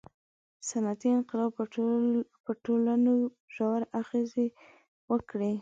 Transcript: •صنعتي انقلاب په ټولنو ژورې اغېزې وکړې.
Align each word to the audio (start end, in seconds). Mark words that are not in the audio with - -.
•صنعتي 0.67 1.09
انقلاب 1.17 1.51
په 2.45 2.51
ټولنو 2.63 3.11
ژورې 3.55 3.85
اغېزې 3.99 4.47
وکړې. 5.11 5.49